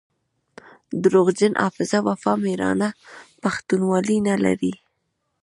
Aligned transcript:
دروغجن 1.03 1.53
حافظه 1.63 1.99
وفا 2.07 2.33
ميړانه 2.43 2.89
پښتونولي 3.41 4.17
نلري 4.27 4.73